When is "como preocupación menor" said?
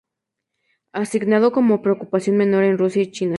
1.51-2.63